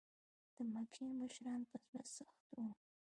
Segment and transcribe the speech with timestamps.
[0.55, 2.57] د مکې مشرکان په زړه سخت و.